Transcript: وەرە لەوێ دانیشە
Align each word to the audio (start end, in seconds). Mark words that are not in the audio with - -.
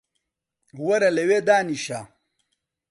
وەرە 0.85 1.09
لەوێ 1.17 1.37
دانیشە 1.47 2.01